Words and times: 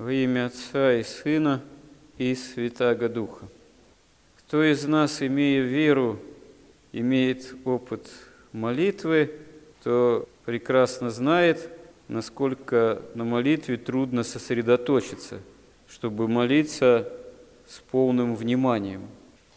Во 0.00 0.10
имя 0.10 0.46
Отца 0.46 0.94
и 0.94 1.02
Сына 1.02 1.60
и 2.16 2.34
Святаго 2.34 3.06
Духа. 3.10 3.44
Кто 4.38 4.64
из 4.64 4.86
нас, 4.86 5.20
имея 5.20 5.60
веру, 5.60 6.18
имеет 6.90 7.54
опыт 7.66 8.10
молитвы, 8.52 9.30
то 9.82 10.26
прекрасно 10.46 11.10
знает, 11.10 11.68
насколько 12.08 13.02
на 13.14 13.24
молитве 13.24 13.76
трудно 13.76 14.22
сосредоточиться, 14.22 15.40
чтобы 15.86 16.28
молиться 16.28 17.06
с 17.68 17.80
полным 17.80 18.36
вниманием. 18.36 19.02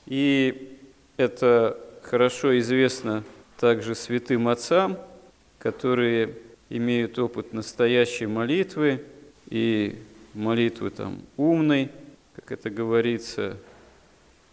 И 0.07 0.77
это 1.15 1.79
хорошо 2.01 2.59
известно 2.59 3.23
также 3.57 3.95
святым 3.95 4.49
отцам, 4.49 4.99
которые 5.57 6.35
имеют 6.69 7.17
опыт 7.17 7.53
настоящей 7.53 8.25
молитвы 8.25 9.05
и 9.49 9.95
молитвы 10.33 10.89
там 10.89 11.21
умной, 11.37 11.89
как 12.35 12.51
это 12.51 12.69
говорится, 12.69 13.57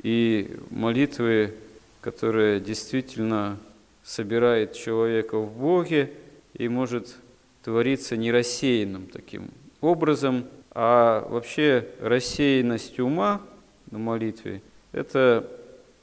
и 0.03 0.57
молитвы, 0.71 1.55
которая 2.01 2.61
действительно 2.61 3.59
собирает 4.03 4.73
человека 4.73 5.39
в 5.39 5.57
Боге 5.59 6.13
и 6.55 6.69
может 6.69 7.17
твориться 7.63 8.17
не 8.17 8.33
рассеянным 8.33 9.07
таким 9.07 9.51
образом, 9.81 10.47
а 10.71 11.27
вообще 11.29 11.87
рассеянность 12.01 12.99
ума 12.99 13.43
на 13.91 13.99
молитве– 13.99 14.63
это, 14.93 15.49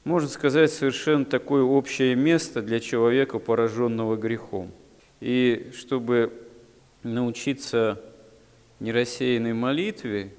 можно 0.04 0.28
сказать, 0.28 0.72
совершенно 0.72 1.24
такое 1.24 1.62
общее 1.62 2.14
место 2.14 2.62
для 2.62 2.80
человека, 2.80 3.38
пораженного 3.38 4.16
грехом. 4.16 4.70
И 5.20 5.70
чтобы 5.76 6.32
научиться 7.02 8.00
нерассеянной 8.80 9.54
молитве, 9.54 10.32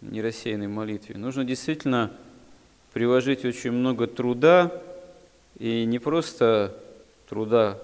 нерассеянной 0.00 0.68
молитве, 0.68 1.16
нужно 1.16 1.44
действительно 1.44 2.10
приложить 2.92 3.44
очень 3.44 3.72
много 3.72 4.06
труда, 4.06 4.72
и 5.58 5.84
не 5.84 5.98
просто 5.98 6.74
труда 7.28 7.78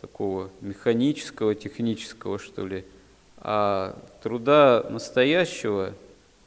такого 0.00 0.50
механического, 0.60 1.54
технического, 1.54 2.38
что 2.38 2.66
ли, 2.66 2.84
а 3.38 3.98
труда 4.22 4.86
настоящего, 4.88 5.94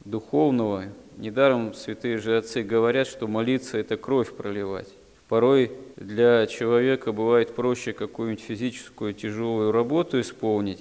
духовного. 0.05 0.85
Недаром 1.17 1.73
святые 1.73 2.19
же 2.19 2.37
отцы 2.37 2.61
говорят, 2.63 3.07
что 3.07 3.27
молиться– 3.27 3.77
это 3.79 3.97
кровь 3.97 4.31
проливать. 4.33 4.87
Порой 5.27 5.71
для 5.97 6.45
человека 6.47 7.11
бывает 7.11 7.53
проще 7.53 7.91
какую-нибудь 7.91 8.43
физическую 8.43 9.13
тяжелую 9.13 9.71
работу 9.71 10.21
исполнить, 10.21 10.79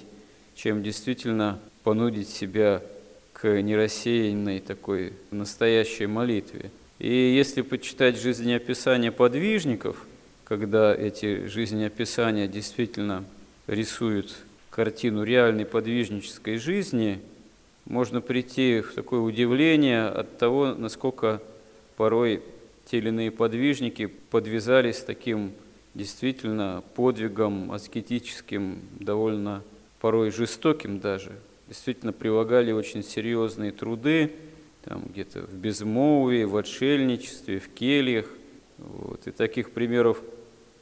чем 0.55 0.83
действительно 0.83 1.59
понудить 1.87 2.27
себя 2.27 2.83
к 3.31 3.47
нерассеянной 3.61 4.59
такой 4.59 5.13
настоящей 5.31 6.05
молитве. 6.05 6.69
И 6.99 7.09
если 7.09 7.61
почитать 7.61 8.19
жизнеописания 8.19 9.09
подвижников, 9.09 10.05
когда 10.43 10.93
эти 10.93 11.45
жизнеописания 11.47 12.49
действительно 12.49 13.23
рисуют 13.67 14.35
картину 14.69 15.23
реальной 15.23 15.65
подвижнической 15.65 16.57
жизни, 16.57 17.21
можно 17.85 18.19
прийти 18.19 18.81
в 18.81 18.93
такое 18.93 19.21
удивление 19.21 20.07
от 20.07 20.37
того, 20.37 20.73
насколько 20.73 21.41
порой 21.95 22.43
те 22.91 22.97
или 22.97 23.07
иные 23.07 23.31
подвижники 23.31 24.07
подвязались 24.07 24.97
таким 24.97 25.53
действительно 25.93 26.83
подвигом 26.95 27.71
аскетическим, 27.71 28.81
довольно 28.99 29.63
порой 30.01 30.31
жестоким 30.31 30.99
даже. 30.99 31.31
Действительно 31.67 32.13
прилагали 32.13 32.71
очень 32.71 33.03
серьезные 33.03 33.71
труды, 33.71 34.31
там 34.83 35.03
где-то 35.09 35.41
в 35.41 35.53
безмолвии, 35.53 36.45
в 36.45 36.55
отшельничестве, 36.55 37.59
в 37.59 37.67
кельях. 37.69 38.27
Вот. 38.77 39.27
И 39.27 39.31
таких 39.31 39.71
примеров 39.71 40.21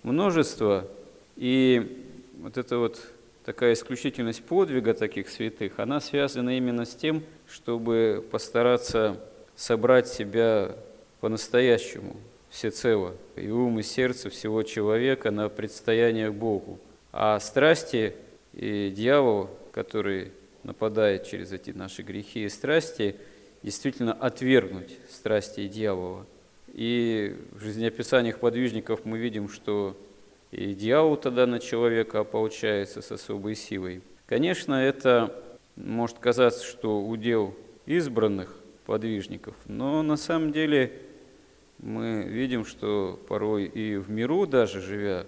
множество. 0.03 0.88
И 1.35 2.06
вот 2.40 2.57
эта 2.57 2.78
вот 2.78 3.01
такая 3.44 3.73
исключительность 3.73 4.44
подвига 4.44 4.94
таких 4.94 5.29
святых, 5.29 5.79
она 5.79 6.00
связана 6.00 6.56
именно 6.57 6.85
с 6.85 6.96
тем, 6.96 7.23
чтобы 7.47 8.23
постараться 8.31 9.19
собрать 9.56 10.07
себя 10.07 10.75
по-настоящему, 11.19 12.17
всецело, 12.50 13.16
и 13.35 13.50
ум, 13.50 13.79
и 13.79 13.84
сердце 13.84 14.29
всего 14.29 14.63
человека 14.63 15.31
на 15.31 15.50
предстояние 15.50 16.29
к 16.29 16.34
Богу. 16.34 16.79
А 17.12 17.40
страсти 17.40 18.13
и 18.53 18.91
дьявол, 18.96 19.50
который 19.72 20.31
нападает 20.66 21.26
через 21.26 21.52
эти 21.52 21.72
наши 21.72 22.02
грехи 22.02 22.46
и 22.46 22.50
страсти, 22.50 23.16
действительно 23.64 24.14
отвергнуть 24.14 24.98
страсти 25.09 25.62
и 25.62 25.70
дьявола. 25.70 26.26
И 26.74 27.36
в 27.52 27.62
жизнеописаниях 27.62 28.40
подвижников 28.40 29.06
мы 29.06 29.18
видим, 29.18 29.48
что 29.48 29.96
и 30.52 30.74
дьявол 30.74 31.18
тогда 31.18 31.46
на 31.46 31.59
человека 31.59 32.20
ополчается 32.20 33.02
с 33.02 33.12
особой 33.12 33.56
силой. 33.56 34.02
Конечно, 34.26 34.74
это 34.74 35.42
может 35.76 36.18
казаться, 36.20 36.66
что 36.66 37.02
удел 37.02 37.56
избранных 37.86 38.56
подвижников, 38.86 39.56
но 39.66 40.02
на 40.03 40.18
самом 40.18 40.52
деле 40.52 40.94
мы 41.80 42.24
видим, 42.24 42.66
что 42.66 43.20
порой 43.28 43.66
и 43.66 43.97
в 43.97 44.09
миру 44.09 44.47
даже 44.47 44.82
живя, 44.82 45.26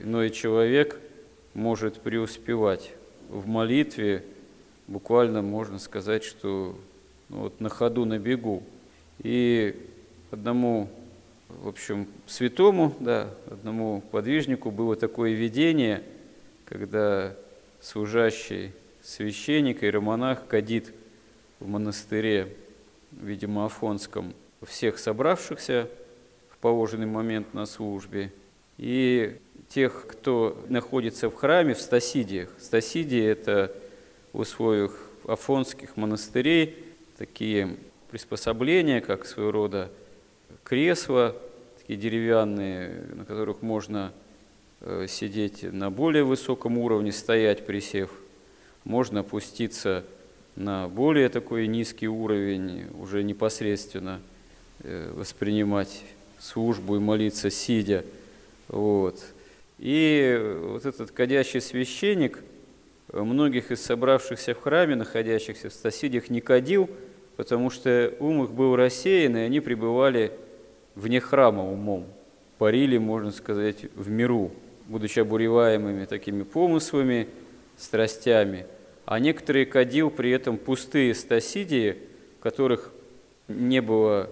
иной 0.00 0.30
человек 0.30 1.00
может 1.54 2.00
преуспевать 2.00 2.92
в 3.28 3.46
молитве, 3.46 4.24
буквально 4.88 5.42
можно 5.42 5.78
сказать, 5.78 6.24
что 6.24 6.76
ну, 7.28 7.40
вот 7.42 7.60
на 7.60 7.68
ходу, 7.68 8.04
на 8.04 8.18
бегу. 8.18 8.62
И 9.20 9.76
одному, 10.30 10.88
в 11.48 11.68
общем, 11.68 12.08
святому, 12.26 12.94
да, 12.98 13.30
одному 13.46 14.02
подвижнику 14.10 14.70
было 14.70 14.96
такое 14.96 15.32
видение, 15.32 16.02
когда 16.64 17.36
служащий 17.80 18.72
священник 19.02 19.82
и 19.82 19.90
романах 19.90 20.46
кадит 20.46 20.92
в 21.60 21.68
монастыре, 21.68 22.54
видимо, 23.12 23.66
Афонском, 23.66 24.34
всех 24.66 24.98
собравшихся 24.98 25.88
в 26.50 26.58
положенный 26.58 27.06
момент 27.06 27.54
на 27.54 27.66
службе, 27.66 28.32
и 28.76 29.36
тех, 29.68 30.06
кто 30.06 30.62
находится 30.68 31.30
в 31.30 31.34
храме, 31.34 31.74
в 31.74 31.80
стасидиях. 31.80 32.50
Стасидии– 32.58 33.22
это 33.24 33.74
в 34.32 34.40
условиях 34.40 34.96
афонских 35.26 35.96
монастырей 35.96 36.76
такие 37.16 37.76
приспособления, 38.10 39.00
как 39.00 39.26
своего 39.26 39.50
рода 39.50 39.90
кресла, 40.64 41.36
такие 41.80 41.98
деревянные, 41.98 43.06
на 43.14 43.24
которых 43.24 43.62
можно 43.62 44.12
э, 44.80 45.06
сидеть 45.08 45.62
на 45.62 45.90
более 45.90 46.24
высоком 46.24 46.78
уровне, 46.78 47.12
стоять 47.12 47.66
присев. 47.66 48.10
Можно 48.84 49.20
опуститься 49.20 50.04
на 50.56 50.88
более 50.88 51.28
такой 51.28 51.66
низкий 51.66 52.08
уровень, 52.08 52.86
уже 52.98 53.22
непосредственно– 53.22 54.20
Э, 54.84 55.10
воспринимать 55.12 56.04
службу 56.38 56.94
и 56.94 56.98
молиться 57.00 57.50
сидя. 57.50 58.04
Вот. 58.68 59.20
И 59.80 60.56
вот 60.62 60.86
этот 60.86 61.10
кадящий 61.10 61.60
священник 61.60 62.38
многих 63.12 63.70
из 63.70 63.82
собравшихся 63.82 64.54
в 64.54 64.60
храме, 64.60 64.94
находящихся 64.94 65.70
в 65.70 65.72
стасидиях, 65.72 66.30
не 66.30 66.40
кадил, 66.40 66.90
потому 67.36 67.70
что 67.70 68.14
ум 68.18 68.44
их 68.44 68.50
был 68.50 68.76
рассеян, 68.76 69.36
и 69.36 69.40
они 69.40 69.60
пребывали 69.60 70.32
вне 70.94 71.20
храма 71.20 71.70
умом, 71.70 72.06
парили, 72.58 72.98
можно 72.98 73.30
сказать, 73.30 73.86
в 73.94 74.10
миру, 74.10 74.52
будучи 74.86 75.20
обуреваемыми 75.20 76.04
такими 76.04 76.42
помыслами, 76.42 77.28
страстями. 77.76 78.66
А 79.06 79.20
некоторые 79.20 79.64
кадил 79.64 80.10
при 80.10 80.30
этом 80.30 80.58
пустые 80.58 81.14
стасидии, 81.14 81.96
которых 82.40 82.92
не 83.46 83.80
было 83.80 84.28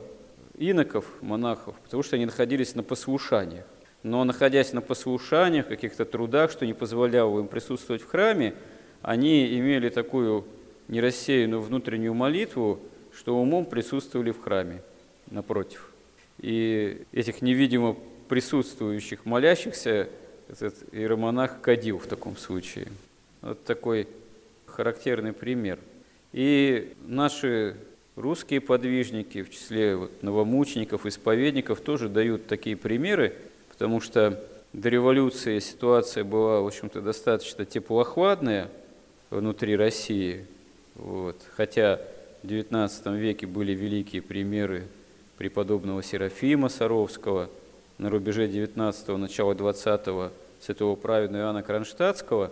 иноков, 0.58 1.04
монахов, 1.22 1.76
потому 1.84 2.02
что 2.02 2.16
они 2.16 2.26
находились 2.26 2.74
на 2.74 2.82
послушаниях. 2.82 3.64
Но 4.06 4.22
находясь 4.22 4.72
на 4.72 4.82
послушаниях, 4.82 5.66
каких-то 5.66 6.04
трудах, 6.04 6.52
что 6.52 6.64
не 6.64 6.74
позволяло 6.74 7.40
им 7.40 7.48
присутствовать 7.48 8.02
в 8.02 8.06
храме, 8.06 8.54
они 9.02 9.58
имели 9.58 9.88
такую 9.88 10.44
нерассеянную 10.86 11.60
внутреннюю 11.60 12.14
молитву, 12.14 12.78
что 13.12 13.36
умом 13.36 13.64
присутствовали 13.64 14.30
в 14.30 14.40
храме, 14.40 14.80
напротив. 15.28 15.90
И 16.38 17.02
этих 17.10 17.42
невидимо 17.42 17.96
присутствующих 18.28 19.24
молящихся 19.24 20.08
этот 20.46 20.76
иеромонах 20.92 21.60
кадил 21.60 21.98
в 21.98 22.06
таком 22.06 22.36
случае. 22.36 22.86
Вот 23.42 23.64
такой 23.64 24.06
характерный 24.66 25.32
пример. 25.32 25.80
И 26.32 26.94
наши 27.08 27.74
Русские 28.16 28.62
подвижники, 28.62 29.42
в 29.42 29.50
числе 29.50 29.94
вот 29.94 30.22
новомучеников, 30.22 31.04
исповедников, 31.04 31.82
тоже 31.82 32.08
дают 32.08 32.46
такие 32.46 32.74
примеры, 32.74 33.36
потому 33.76 34.00
что 34.00 34.42
до 34.72 34.88
революции 34.88 35.58
ситуация 35.58 36.24
была, 36.24 36.62
в 36.62 36.66
общем-то, 36.66 37.02
достаточно 37.02 37.66
теплоохладная 37.66 38.70
внутри 39.28 39.76
России. 39.76 40.46
Вот. 40.94 41.36
Хотя 41.54 42.00
в 42.42 42.46
XIX 42.46 43.18
веке 43.18 43.46
были 43.46 43.72
великие 43.72 44.22
примеры 44.22 44.84
преподобного 45.36 46.02
Серафима 46.02 46.70
Саровского, 46.70 47.50
на 47.98 48.08
рубеже 48.08 48.48
19-го, 48.48 49.18
начала 49.18 49.52
20-го 49.52 50.30
святого 50.58 50.96
праведного 50.96 51.42
Иоанна 51.42 51.62
Кронштадтского, 51.62 52.50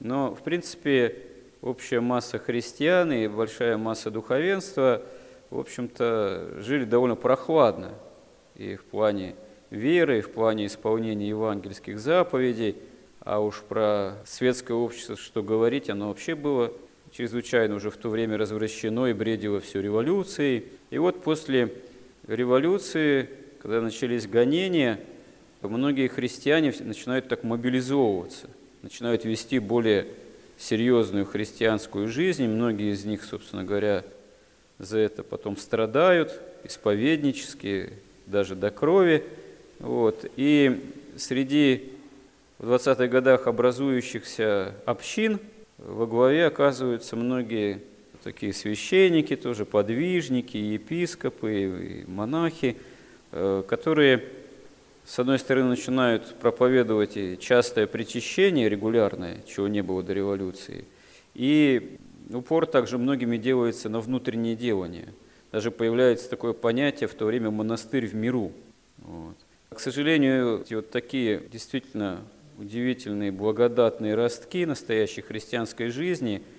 но, 0.00 0.34
в 0.34 0.40
принципе, 0.42 1.16
общая 1.60 2.00
масса 2.00 2.38
христиан 2.38 3.12
и 3.12 3.28
большая 3.28 3.76
масса 3.76 4.10
духовенства, 4.10 5.02
в 5.50 5.58
общем-то, 5.58 6.54
жили 6.60 6.84
довольно 6.84 7.16
прохладно 7.16 7.90
и 8.54 8.76
в 8.76 8.84
плане 8.84 9.34
веры, 9.72 10.20
в 10.20 10.30
плане 10.30 10.66
исполнения 10.66 11.28
евангельских 11.28 11.98
заповедей, 11.98 12.76
а 13.20 13.40
уж 13.40 13.62
про 13.62 14.18
светское 14.24 14.76
общество, 14.76 15.16
что 15.16 15.42
говорить, 15.42 15.90
оно 15.90 16.08
вообще 16.08 16.34
было 16.34 16.72
чрезвычайно 17.12 17.76
уже 17.76 17.90
в 17.90 17.96
то 17.96 18.08
время 18.08 18.36
развращено 18.36 19.06
и 19.06 19.12
бредило 19.12 19.60
все 19.60 19.80
революцией. 19.80 20.64
И 20.90 20.98
вот 20.98 21.22
после 21.22 21.72
революции, 22.26 23.28
когда 23.60 23.80
начались 23.80 24.26
гонения, 24.26 25.00
многие 25.60 26.08
христиане 26.08 26.74
начинают 26.80 27.28
так 27.28 27.44
мобилизовываться, 27.44 28.48
начинают 28.82 29.24
вести 29.24 29.58
более 29.58 30.06
серьезную 30.58 31.24
христианскую 31.24 32.08
жизнь. 32.08 32.46
Многие 32.46 32.92
из 32.92 33.04
них, 33.04 33.24
собственно 33.24 33.64
говоря, 33.64 34.04
за 34.78 34.98
это 34.98 35.22
потом 35.22 35.56
страдают, 35.56 36.40
исповеднически, 36.64 37.90
даже 38.26 38.54
до 38.54 38.70
крови. 38.70 39.24
Вот. 39.82 40.24
И 40.36 40.80
среди 41.16 41.92
в 42.58 42.72
20-х 42.72 43.08
годах 43.08 43.48
образующихся 43.48 44.76
общин 44.86 45.40
во 45.76 46.06
главе 46.06 46.46
оказываются 46.46 47.16
многие 47.16 47.82
такие 48.22 48.52
священники, 48.52 49.34
тоже 49.34 49.64
подвижники, 49.64 50.56
епископы, 50.56 52.04
монахи, 52.06 52.76
э, 53.32 53.64
которые, 53.66 54.24
с 55.04 55.18
одной 55.18 55.40
стороны, 55.40 55.70
начинают 55.70 56.36
проповедовать 56.36 57.16
и 57.16 57.36
частое 57.36 57.88
причащение 57.88 58.68
регулярное, 58.68 59.42
чего 59.48 59.66
не 59.66 59.82
было 59.82 60.04
до 60.04 60.12
революции, 60.12 60.84
и 61.34 61.98
упор 62.30 62.66
также 62.66 62.96
многими 62.96 63.36
делается 63.36 63.88
на 63.88 64.00
внутреннее 64.00 64.54
делание. 64.54 65.12
Даже 65.50 65.72
появляется 65.72 66.30
такое 66.30 66.52
понятие 66.52 67.08
в 67.08 67.14
то 67.14 67.26
время 67.26 67.50
«монастырь 67.50 68.06
в 68.06 68.14
миру». 68.14 68.52
Вот. 68.98 69.36
К 69.74 69.80
сожалению, 69.80 70.64
вот 70.70 70.90
такие 70.90 71.42
действительно 71.50 72.20
удивительные 72.58 73.32
благодатные 73.32 74.14
ростки 74.14 74.66
настоящей 74.66 75.22
христианской 75.22 75.88
жизни– 75.88 76.42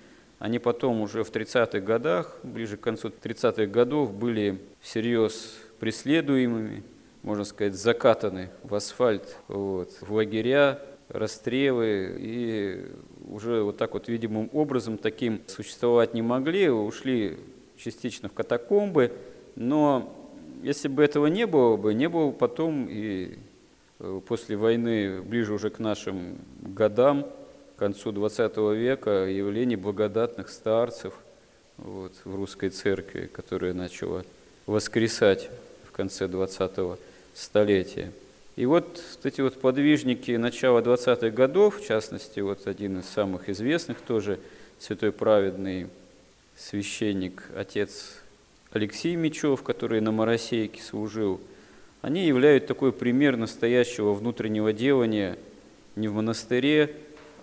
они 0.44 0.58
потом 0.58 1.00
уже 1.00 1.24
в 1.24 1.32
30-х 1.32 1.80
годах, 1.80 2.36
ближе 2.42 2.76
к 2.76 2.80
концу 2.80 3.08
30-х 3.08 3.64
годов, 3.64 4.12
были 4.12 4.60
всерьез 4.80 5.56
преследуемыми, 5.80 6.82
можно 7.22 7.44
сказать, 7.44 7.74
закатаны 7.74 8.50
в 8.62 8.74
асфальт, 8.74 9.38
вот, 9.48 9.96
в 10.02 10.12
лагеря, 10.12 10.80
расстрелы, 11.08 12.16
и 12.18 12.86
уже 13.26 13.62
вот 13.62 13.78
так 13.78 13.94
вот 13.94 14.08
видимым 14.08 14.50
образом 14.52 14.98
таким 14.98 15.40
существовать 15.46 16.12
не 16.12 16.20
могли, 16.20 16.68
ушли 16.68 17.38
частично 17.78 18.28
в 18.28 18.32
катакомбы, 18.32 19.12
но 19.56 20.23
если 20.64 20.88
бы 20.88 21.04
этого 21.04 21.26
не 21.26 21.46
было 21.46 21.76
бы, 21.76 21.92
не 21.92 22.08
было 22.08 22.30
потом 22.30 22.88
и 22.88 23.36
э, 24.00 24.20
после 24.26 24.56
войны, 24.56 25.20
ближе 25.20 25.52
уже 25.52 25.68
к 25.68 25.78
нашим 25.78 26.38
годам, 26.62 27.26
к 27.76 27.78
концу 27.78 28.12
XX 28.12 28.74
века 28.74 29.26
явление 29.26 29.76
благодатных 29.76 30.48
старцев 30.48 31.12
вот, 31.76 32.12
в 32.24 32.34
русской 32.34 32.70
церкви, 32.70 33.28
которая 33.30 33.74
начала 33.74 34.24
воскресать 34.66 35.50
в 35.86 35.92
конце 35.92 36.26
XX 36.28 36.98
столетия. 37.34 38.10
И 38.56 38.64
вот 38.64 39.02
эти 39.22 39.42
вот 39.42 39.60
подвижники 39.60 40.30
начала 40.30 40.80
20-х 40.80 41.28
годов, 41.28 41.80
в 41.80 41.86
частности, 41.86 42.40
вот 42.40 42.66
один 42.66 43.00
из 43.00 43.04
самых 43.06 43.50
известных 43.50 44.00
тоже, 44.00 44.40
святой 44.78 45.12
праведный 45.12 45.88
священник, 46.56 47.50
отец 47.54 48.23
Алексей 48.74 49.14
Мечев, 49.14 49.62
который 49.62 50.00
на 50.00 50.10
Моросейке 50.10 50.82
служил, 50.82 51.40
они 52.02 52.26
являют 52.26 52.66
такой 52.66 52.92
пример 52.92 53.36
настоящего 53.36 54.12
внутреннего 54.12 54.72
делания 54.72 55.38
не 55.94 56.08
в 56.08 56.14
монастыре, 56.14 56.92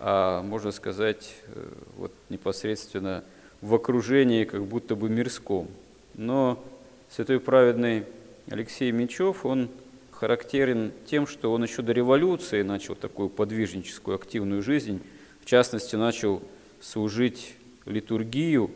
а 0.02 0.44
можно 0.44 0.72
сказать, 0.72 1.34
э, 1.48 1.70
вот 1.96 2.12
непосредственно 2.28 3.24
в 3.62 3.74
окружении 3.74 4.44
как 4.44 4.66
будто 4.66 4.98
бы 4.98 5.08
мирском. 5.08 5.70
Но 6.16 6.62
святой 7.10 7.40
праведный 7.40 8.04
Алексей 8.50 8.92
Мечев, 8.92 9.46
он 9.46 9.70
характерен 10.12 10.92
тем, 11.06 11.28
что 11.28 11.54
он 11.54 11.64
еще 11.64 11.82
до 11.82 11.94
революции 11.94 12.62
начал 12.62 12.94
такую 12.94 13.30
подвижническую 13.30 14.16
активную 14.16 14.62
жизнь, 14.62 15.00
в 15.40 15.46
частности, 15.46 15.96
начал 15.96 16.44
служить 16.82 17.54
литургию 17.86 18.70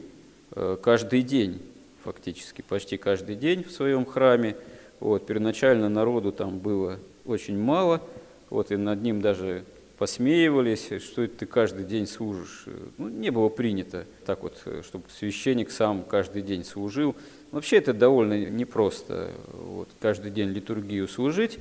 э, 0.52 0.78
каждый 0.82 1.22
день, 1.22 1.60
фактически 2.06 2.62
почти 2.62 2.98
каждый 2.98 3.36
день 3.36 3.64
в 3.64 3.72
своем 3.72 4.06
храме. 4.06 4.56
Вот, 5.00 5.26
первоначально 5.26 5.90
народу 5.90 6.32
там 6.32 6.60
было 6.60 7.00
очень 7.26 7.58
мало, 7.58 8.02
вот, 8.50 8.72
и 8.72 8.78
над 8.78 9.02
ним 9.02 9.20
даже 9.22 9.66
посмеивались, 9.98 10.90
что 11.02 11.24
это 11.24 11.40
ты 11.40 11.46
каждый 11.46 11.86
день 11.86 12.06
служишь. 12.06 12.66
Ну, 12.98 13.10
не 13.10 13.32
было 13.32 13.50
принято 13.50 14.06
так 14.26 14.44
вот, 14.44 14.58
чтобы 14.86 15.06
священник 15.10 15.72
сам 15.72 16.04
каждый 16.04 16.42
день 16.42 16.64
служил. 16.64 17.16
Вообще 17.52 17.78
это 17.78 17.94
довольно 17.94 18.46
непросто, 18.46 19.32
вот, 19.52 19.90
каждый 20.00 20.32
день 20.32 20.50
литургию 20.50 21.08
служить. 21.08 21.58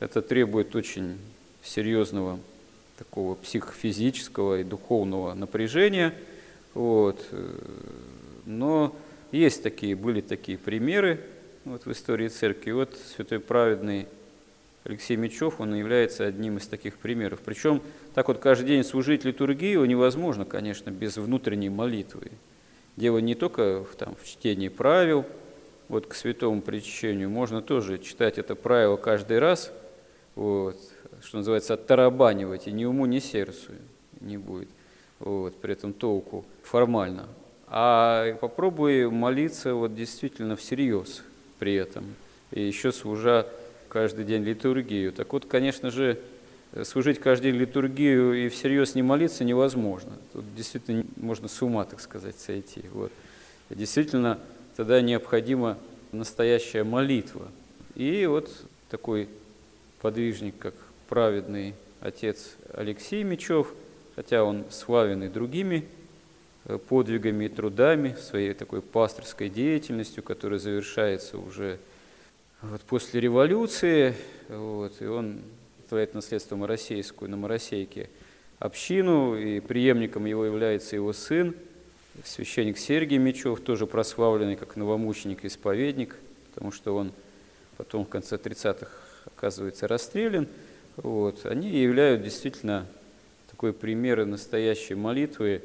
Это 0.00 0.22
требует 0.22 0.76
очень 0.76 1.18
серьезного 1.62 2.38
такого 2.98 3.34
психофизического 3.34 4.60
и 4.60 4.64
духовного 4.64 5.34
напряжения. 5.34 6.14
Вот. 6.74 7.24
Но 8.46 8.94
есть 9.32 9.62
такие, 9.62 9.94
были 9.94 10.20
такие 10.20 10.58
примеры 10.58 11.20
вот, 11.64 11.86
в 11.86 11.92
истории 11.92 12.28
церкви. 12.28 12.70
Вот 12.72 12.96
святой 13.16 13.40
праведный 13.40 14.06
Алексей 14.84 15.16
Мечев, 15.16 15.60
он 15.60 15.74
является 15.74 16.24
одним 16.24 16.56
из 16.56 16.66
таких 16.66 16.98
примеров. 16.98 17.40
Причем 17.44 17.82
так 18.14 18.28
вот 18.28 18.38
каждый 18.38 18.66
день 18.68 18.84
служить 18.84 19.24
литургию 19.24 19.84
невозможно, 19.84 20.44
конечно, 20.44 20.90
без 20.90 21.16
внутренней 21.16 21.68
молитвы. 21.68 22.30
Дело 22.96 23.18
не 23.18 23.34
только 23.34 23.84
в, 23.84 23.94
там, 23.96 24.16
в 24.16 24.26
чтении 24.26 24.68
правил, 24.68 25.24
вот 25.88 26.06
к 26.06 26.14
святому 26.14 26.62
причащению 26.62 27.30
можно 27.30 27.62
тоже 27.62 27.98
читать 27.98 28.38
это 28.38 28.54
правило 28.54 28.96
каждый 28.96 29.38
раз, 29.38 29.72
вот, 30.34 30.76
что 31.22 31.38
называется, 31.38 31.74
оттарабанивать, 31.74 32.66
и 32.66 32.72
ни 32.72 32.84
уму, 32.84 33.06
ни 33.06 33.18
сердцу 33.18 33.72
не 34.20 34.36
будет, 34.36 34.68
вот, 35.18 35.60
при 35.60 35.72
этом 35.72 35.92
толку 35.92 36.44
формально. 36.62 37.28
А 37.70 38.34
попробуй 38.40 39.10
молиться 39.10 39.74
вот 39.74 39.94
действительно 39.94 40.56
всерьез 40.56 41.22
при 41.58 41.74
этом, 41.74 42.14
и 42.50 42.62
еще 42.62 42.92
служа 42.92 43.46
каждый 43.88 44.24
день 44.24 44.42
литургию. 44.42 45.12
Так 45.12 45.32
вот, 45.32 45.44
конечно 45.44 45.90
же, 45.90 46.18
служить 46.84 47.20
каждый 47.20 47.52
день 47.52 47.60
литургию 47.60 48.46
и 48.46 48.48
всерьез 48.48 48.94
не 48.94 49.02
молиться 49.02 49.44
невозможно. 49.44 50.12
Тут 50.32 50.44
действительно 50.54 51.04
можно 51.16 51.48
с 51.48 51.60
ума, 51.62 51.84
так 51.84 52.00
сказать, 52.00 52.38
сойти. 52.38 52.82
Вот. 52.92 53.12
Действительно, 53.70 54.38
тогда 54.76 55.00
необходима 55.00 55.78
настоящая 56.12 56.84
молитва. 56.84 57.48
И 57.94 58.26
вот 58.26 58.50
такой 58.90 59.28
подвижник, 60.00 60.54
как 60.58 60.74
праведный 61.08 61.74
отец 62.00 62.54
Алексей 62.72 63.22
Мечев, 63.24 63.74
хотя 64.14 64.44
он 64.44 64.64
славен 64.70 65.24
и 65.24 65.28
другими 65.28 65.84
э, 65.84 65.97
подвигами 66.88 67.46
и 67.46 67.48
трудами, 67.48 68.14
своей 68.20 68.52
такой 68.52 68.82
пасторской 68.82 69.48
деятельностью, 69.48 70.22
которая 70.22 70.58
завершается 70.58 71.38
уже 71.38 71.78
вот 72.60 72.82
после 72.82 73.20
революции, 73.20 74.14
вот, 74.48 75.00
и 75.00 75.06
он 75.06 75.40
творит 75.88 76.12
наследство 76.12 76.56
Моросейскую 76.56 77.30
на 77.30 77.36
Моросейке 77.36 78.10
общину, 78.58 79.36
и 79.36 79.60
преемником 79.60 80.26
его 80.26 80.44
является 80.44 80.96
его 80.96 81.12
сын, 81.12 81.54
священник 82.24 82.76
Сергий 82.78 83.16
Мечев, 83.16 83.60
тоже 83.60 83.86
прославленный 83.86 84.56
как 84.56 84.76
новомученик 84.76 85.44
и 85.44 85.46
исповедник, 85.46 86.16
потому 86.52 86.72
что 86.72 86.94
он 86.94 87.12
потом 87.76 88.04
в 88.04 88.08
конце 88.08 88.36
30-х 88.36 88.90
оказывается 89.24 89.86
расстрелян. 89.86 90.48
Вот. 90.96 91.46
Они 91.46 91.70
являют 91.70 92.22
действительно 92.22 92.86
такой 93.50 93.72
примеры 93.72 94.24
настоящей 94.26 94.96
молитвы 94.96 95.62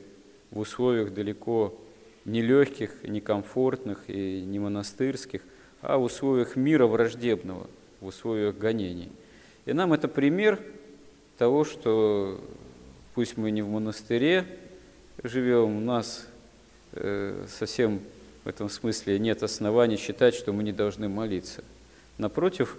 в 0.53 0.59
условиях 0.59 1.13
далеко 1.13 1.73
нелегких, 2.25 2.91
некомфортных 3.03 4.03
и 4.07 4.41
не 4.41 4.59
монастырских, 4.59 5.41
а 5.81 5.97
в 5.97 6.03
условиях 6.03 6.55
мира 6.55 6.85
враждебного, 6.85 7.67
в 7.99 8.05
условиях 8.07 8.57
гонений. 8.57 9.11
И 9.65 9.73
нам 9.73 9.93
это 9.93 10.07
пример 10.07 10.59
того, 11.37 11.65
что 11.65 12.39
пусть 13.15 13.35
мы 13.35 13.51
не 13.51 13.61
в 13.61 13.67
монастыре 13.67 14.45
живем, 15.23 15.77
у 15.77 15.79
нас 15.81 16.27
э, 16.93 17.45
совсем 17.49 17.99
в 18.43 18.47
этом 18.47 18.69
смысле 18.69 19.17
нет 19.19 19.41
оснований 19.41 19.97
считать, 19.97 20.35
что 20.35 20.53
мы 20.53 20.63
не 20.63 20.71
должны 20.71 21.09
молиться. 21.09 21.63
Напротив, 22.17 22.77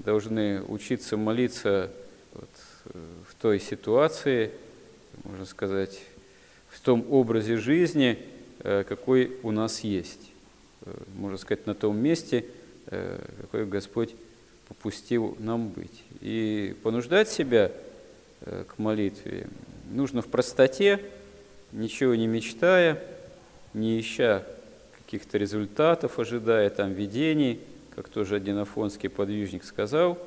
должны 0.00 0.62
учиться 0.62 1.16
молиться 1.16 1.90
вот, 2.32 2.50
э, 2.86 2.98
в 3.30 3.34
той 3.36 3.60
ситуации, 3.60 4.50
можно 5.22 5.44
сказать, 5.44 6.00
в 6.72 6.80
том 6.80 7.06
образе 7.10 7.56
жизни, 7.56 8.18
э, 8.60 8.84
какой 8.88 9.36
у 9.42 9.52
нас 9.52 9.80
есть. 9.80 10.32
Э, 10.84 10.92
можно 11.16 11.38
сказать, 11.38 11.66
на 11.66 11.74
том 11.74 11.96
месте, 11.98 12.44
какой 13.40 13.64
Господь 13.64 14.14
попустил 14.68 15.36
нам 15.38 15.68
быть. 15.68 16.02
И 16.20 16.74
понуждать 16.82 17.30
себя 17.30 17.70
к 18.40 18.76
молитве 18.76 19.46
нужно 19.92 20.20
в 20.20 20.26
простоте, 20.26 21.00
ничего 21.70 22.16
не 22.16 22.26
мечтая, 22.26 23.00
не 23.72 24.00
ища 24.00 24.44
каких-то 25.04 25.38
результатов, 25.38 26.18
ожидая 26.18 26.68
там 26.70 26.92
видений, 26.92 27.60
как 27.94 28.08
тоже 28.08 28.36
один 28.36 28.58
афонский 28.58 29.08
подвижник 29.08 29.64
сказал, 29.64 30.18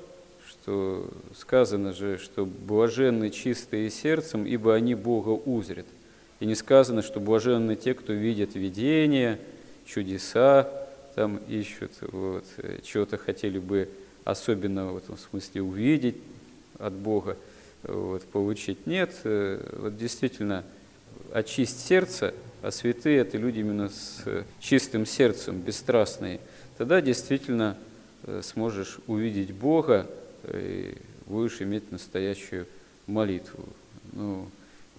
что 0.47 1.09
сказано 1.37 1.93
же, 1.93 2.17
что 2.17 2.45
блаженны 2.45 3.29
чистые 3.31 3.89
сердцем, 3.89 4.45
ибо 4.45 4.75
они 4.75 4.95
Бога 4.95 5.29
узрят. 5.29 5.87
И 6.39 6.45
не 6.45 6.55
сказано, 6.55 7.01
что 7.01 7.19
блаженны 7.19 7.75
те, 7.75 7.93
кто 7.93 8.13
видят 8.13 8.55
видения, 8.55 9.39
чудеса, 9.85 10.69
там 11.15 11.37
ищут, 11.47 11.91
вот, 12.01 12.45
чего-то 12.83 13.17
хотели 13.17 13.59
бы 13.59 13.89
особенного 14.23 14.93
в 14.93 14.97
этом 14.97 15.17
смысле 15.17 15.61
увидеть 15.61 16.17
от 16.77 16.93
Бога, 16.93 17.37
вот, 17.83 18.23
получить. 18.23 18.85
Нет, 18.85 19.13
э, 19.23 19.61
вот 19.77 19.97
действительно, 19.97 20.63
очисть 21.31 21.85
сердце– 21.85 22.33
а 22.65 22.71
святые– 22.71 23.17
это 23.19 23.37
люди 23.37 23.59
именно 23.59 23.89
с 23.89 24.23
э, 24.25 24.43
чистым 24.59 25.05
сердцем, 25.05 25.61
бесстрастные, 25.61 26.39
тогда 26.79 26.99
действительно 26.99 27.77
э, 28.23 28.41
сможешь 28.43 28.97
увидеть 29.05 29.53
Бога 29.53 30.09
э, 30.41 30.95
и 30.95 31.29
будешь 31.29 31.61
иметь 31.61 31.91
настоящую 31.91 32.65
молитву. 33.05 33.69
Ну, 34.13 34.49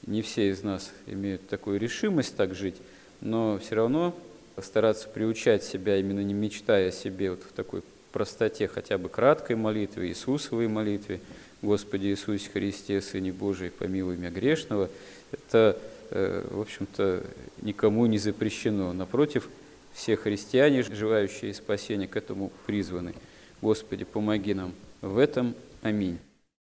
не 0.06 0.22
все 0.22 0.50
из 0.50 0.62
нас 0.62 0.92
имеют 1.06 1.48
такую 1.48 1.78
решимость 1.78 2.36
так 2.36 2.54
жить, 2.54 2.76
но 3.20 3.58
все 3.58 3.74
равно 3.74 4.14
стараться 4.62 5.08
приучать 5.08 5.64
себя, 5.64 5.96
именно 5.98 6.20
не 6.20 6.34
мечтая 6.34 6.88
о 6.88 6.92
себе 6.92 7.30
вот 7.30 7.42
в 7.42 7.52
такой 7.52 7.82
простоте, 8.12 8.68
хотя 8.68 8.98
бы 8.98 9.08
краткой 9.08 9.56
молитве, 9.56 10.08
Иисусовой 10.08 10.68
молитве, 10.68 11.20
Господи 11.62 12.06
Иисусе 12.06 12.48
Христе, 12.50 13.00
Сыне 13.00 13.32
Божий, 13.32 13.70
помилуй 13.70 14.16
меня 14.16 14.30
грешного, 14.30 14.88
это 15.32 15.78
Э, 16.10 16.46
в 16.50 16.60
общем-то, 16.60 17.22
никому 17.62 18.06
не 18.06 18.18
запрещено. 18.18 18.92
Напротив, 18.92 19.48
все 19.92 20.16
христиане, 20.16 20.82
желающие 20.82 21.52
спасения, 21.54 22.06
к 22.06 22.16
этому 22.16 22.52
призваны. 22.66 23.14
Господи, 23.62 24.04
помоги 24.04 24.54
нам 24.54 24.72
в 25.00 25.18
этом. 25.18 25.54
Аминь. 25.82 26.18